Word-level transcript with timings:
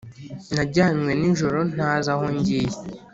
najyanywe 0.55 1.11
nijoro 1.19 1.57
ntazi 1.73 2.09
aho 2.13 2.25
ngiye 2.35 2.75